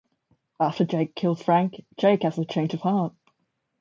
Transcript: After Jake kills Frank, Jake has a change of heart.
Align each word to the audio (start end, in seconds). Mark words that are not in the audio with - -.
After 0.59 0.83
Jake 0.83 1.13
kills 1.13 1.43
Frank, 1.43 1.85
Jake 1.99 2.23
has 2.23 2.39
a 2.39 2.45
change 2.45 2.73
of 2.73 2.81
heart. 2.81 3.13